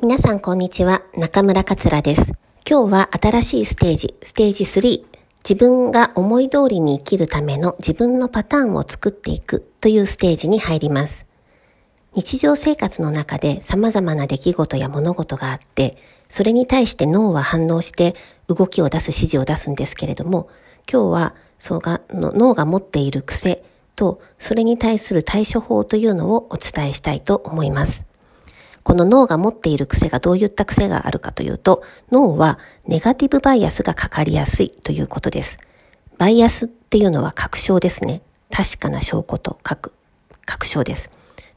[0.00, 2.32] 皆さんこんにちは、中村桂です。
[2.64, 5.02] 今日は新しいステージ、ステージ3、
[5.42, 11.26] 自分が思い通りに生きるための自分のパターンを作っていくというステージに入ります。
[12.14, 15.96] 日常生活の中で様々な出来事や物事があって、
[16.28, 18.14] それに対して脳は反応して
[18.46, 20.48] 動きを出す指示を出すんですけれども、
[20.88, 23.64] 今日はそうが脳が持っている癖
[23.96, 28.07] と、それに対する対処法というのをお伝えしたいと思います。
[28.88, 35.58] この脳が持っている癖がどういった癖があるかというと、脳はネガティブバイアスがかかりやすいということです。
[36.16, 38.22] バイアスっていうのは確証ですね。
[38.50, 39.92] 確かな証拠と書く
[40.46, 41.10] 確証です。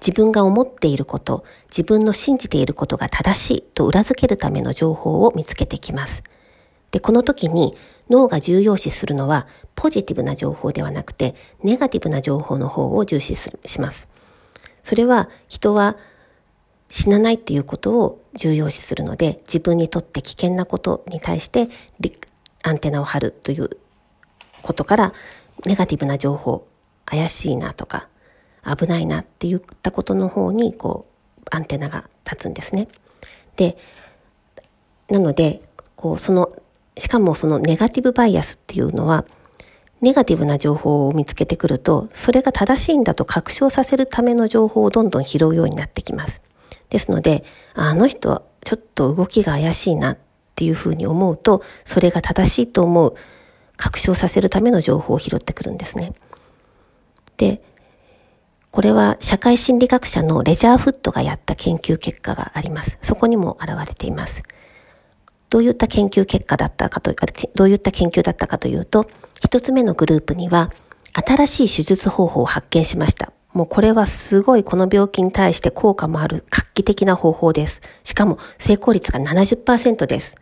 [0.00, 6.22] 自分が思っていること、自分の信じていることが正しいと裏付けるための情報を見つけてきます。
[6.92, 7.76] で、この時に
[8.08, 13.50] 脳が重要視するのはポジティブな情報ではなくてネガティブな情報の方を重視し
[13.82, 14.08] ます。
[14.82, 15.98] それは人は
[16.88, 21.68] 死なないっていうことを重要視するので自分にとって危険なことに対して
[22.62, 23.70] アンテナを張るという
[24.62, 25.12] ことから
[25.66, 26.66] ネガティブな情報
[27.04, 28.08] 怪しいなとか
[28.64, 31.06] 危ないなって言ったことの方にこ
[31.40, 32.88] うアンテナが立つんですね。
[33.56, 33.76] で
[35.08, 35.62] なので
[35.96, 36.52] こうその
[36.96, 39.24] しかもそのネガティブバイアスっていうのは
[40.00, 46.42] ネガティブな情報を見つけてくるとそれが正しいんだと確証させるための情報をどんどん拾うようになってきます。
[46.90, 47.44] ですので、
[47.74, 50.18] あの人はちょっと動きが怪しいなっ
[50.54, 53.14] ていうふうに思うと、それが正しいと思う、
[53.76, 56.12] 確証させるための情報を拾ってくるんですね。
[57.36, 57.62] で、
[58.70, 62.98] これは社会心理学者のレジャーフットがやった研究結果があります。
[63.00, 64.42] そこにも現れています。
[65.50, 67.14] どういった研究結果だったかと、
[67.54, 69.08] どういった研究だったかというと、
[69.40, 70.70] 一つ目のグループには、
[71.14, 73.32] 新しい手術方法を発見しました。
[73.52, 76.44] もうこれはすごいこの病気に対して効果もある
[76.78, 77.80] 期的な方法です。
[78.04, 80.36] しかも成功率が70%です。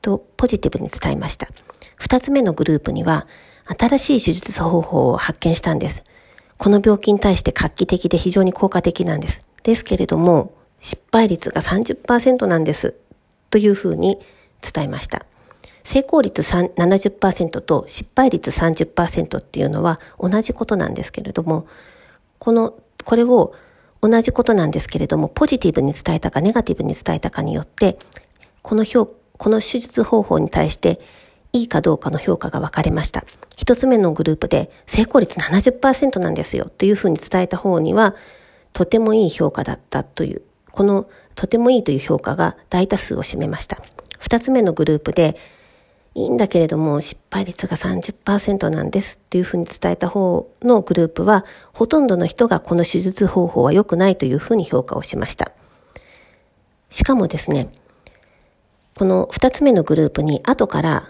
[0.00, 1.48] とポジティブに伝えました。
[1.96, 3.26] 二つ目のグループには
[3.78, 6.02] 新しい手術方法を発見したんです。
[6.58, 9.46] この病気に対して画期的で非常に効果的なんです。
[9.62, 12.94] ですけれども失敗率が30%なんです。
[13.50, 14.18] というふうに
[14.60, 15.24] 伝えました。
[15.84, 21.66] 成功率70%と失敗率30%っていうのは同じことなんですけれども、
[22.38, 22.74] この、
[23.04, 23.52] これを
[24.02, 27.98] 同じことなんですけれども、ポジティブに伝えたかネガティブに伝えたかによって、
[28.60, 31.00] この評、この手術方法に対して
[31.52, 33.24] いいかどうかの評価が分かれました。
[33.56, 38.16] 一つ目のグループで成功率70%なんですよというふうに伝えた方には、
[38.72, 40.42] とてもいい評価だったという、
[40.72, 43.80] このとてもいいという評価が大多数を占めました。
[44.18, 45.36] 二つ目のグループで
[46.14, 55.52] いいんだけれども失敗率が30%なんですっていうふうに伝えた方のグループはほとんどの人がこの手術方法は良くないというふうに評価をしました。
[56.90, 57.70] しかもですね、
[58.94, 61.08] この2つ目のグループに後から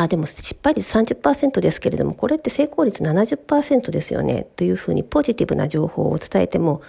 [0.00, 6.80] あ、でも失敗率30%ですけれども、これって成功率70%ですよね、というふうにポジティブな情報を伝えても、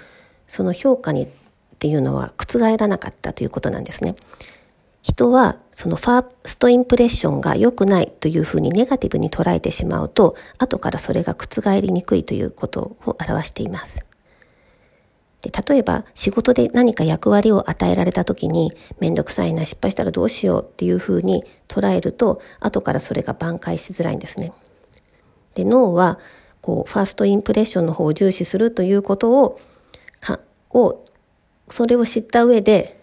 [0.48, 1.28] その評価にっ
[1.78, 4.16] ていうのは覆らなかったということなんですね。
[5.02, 14.06] 人はそのファーストインプレッションが良くないというふうにネガティブに捉えてしまうと、後からそれが覆りにくいということを表しています。
[15.42, 24.54] で例えば仕事で何か役割を与えられた時にめんどくさいな失敗したらどうしようっていうふうに捉えると後からそれが挽回しづらいんですね。
[25.56, 26.20] で脳は
[26.62, 29.60] こうファーストインプレッションの方を重視するということを
[30.20, 30.40] か
[30.70, 31.06] を
[31.70, 33.01] それを知った上で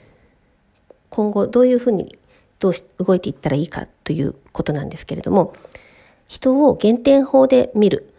[1.10, 2.18] 今後どういうふうに
[2.58, 5.54] どうし動いていったらいいかということなんですけれども
[6.26, 8.12] 人を減点法で見る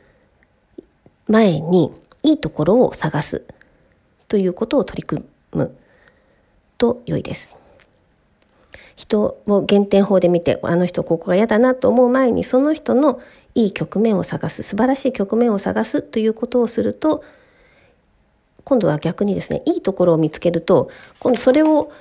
[1.28, 1.92] 前に
[2.24, 3.44] いいところを探す
[4.28, 5.24] ということを取り組
[5.54, 5.76] む
[6.78, 7.56] と良いです。
[8.96, 13.22] 人を減点法で見てあの人ここが嫌だなと思う前にその人の
[13.56, 17.24] いい局面を探す素晴らしい局面を探すということをすると
[18.66, 20.90] 今度は逆にですねいいところを見つけると
[21.20, 21.94] 今度それを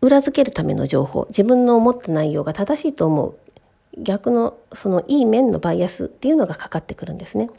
[0.00, 3.38] 裏付けるための情報自分の思った内容が正しいと思う
[3.98, 7.50] 逆のそのいい面のバイアスっていうのがかかってくるんですね。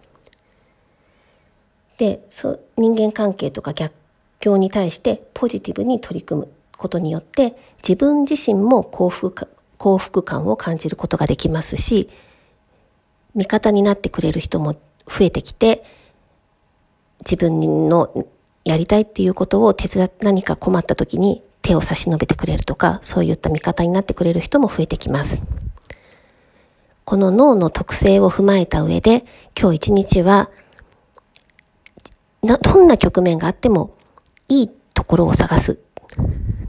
[1.97, 3.93] でそ人間関係とか逆
[4.39, 6.47] 境に対してポジティブに取り組む
[6.77, 12.09] ことによって自分自身も幸福幸福感を感じることができますし
[13.35, 14.73] 味方になってくれる人も
[15.07, 15.83] 増えてきて
[17.19, 18.25] 自分の
[18.63, 25.39] やりたいっていうことを手伝っ何か困った時に手を差し伸べてくれるとか、そういった味方になってくれる人も増えてきます。
[27.05, 29.23] この脳の特性を踏まえた上で、
[29.59, 30.49] 今日一日は、
[32.41, 33.95] どんな局面があっても、
[34.47, 35.77] いいところを探す。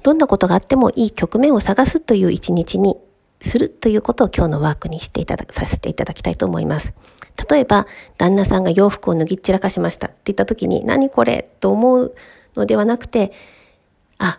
[0.02, 2.96] どんなことがあってもいい局面を探すという一日に
[3.41, 6.93] するということを今日のワークにしていたださせていただきたいと思います。
[7.50, 7.87] 例えば、
[8.19, 12.14] 旦那さんが洋服を脱ぎ散らかしましたって言った時に、何これと思う
[12.55, 13.32] のではなくて、
[14.19, 14.38] あ、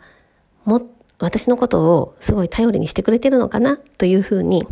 [0.65, 0.81] も、
[1.19, 3.77] 私のことをすごい頼りにしてくれてるのかな？
[3.97, 4.65] というふうに、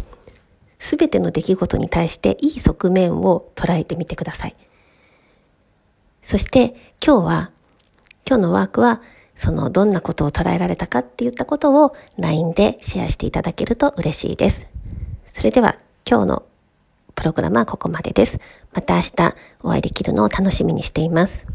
[0.79, 4.55] すべての出来事に対していい側面を捉えてみてください。
[6.21, 6.75] そして
[7.05, 7.51] 今日は、
[8.27, 9.01] 今日のワークは、
[9.35, 10.99] そのどんなことを捉えられたか？
[10.99, 14.67] って言ったことを LINE でシェアしていただけると嬉しいです。
[15.31, 15.77] それでは
[16.09, 16.45] 今日の
[17.15, 18.39] プログラムはここまでです。
[18.73, 21.45] また明日お会いできるのを楽しみにしています。